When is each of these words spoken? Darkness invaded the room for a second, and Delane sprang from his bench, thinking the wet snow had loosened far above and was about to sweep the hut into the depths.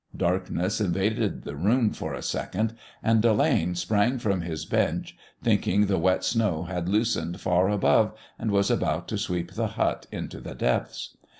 Darkness 0.17 0.81
invaded 0.81 1.43
the 1.43 1.55
room 1.55 1.91
for 1.93 2.15
a 2.15 2.23
second, 2.23 2.73
and 3.03 3.21
Delane 3.21 3.75
sprang 3.75 4.17
from 4.17 4.41
his 4.41 4.65
bench, 4.65 5.15
thinking 5.43 5.85
the 5.85 5.99
wet 5.99 6.23
snow 6.23 6.63
had 6.63 6.89
loosened 6.89 7.39
far 7.39 7.69
above 7.69 8.15
and 8.39 8.49
was 8.49 8.71
about 8.71 9.07
to 9.09 9.17
sweep 9.19 9.51
the 9.51 9.67
hut 9.77 10.07
into 10.11 10.39
the 10.39 10.55
depths. 10.55 11.15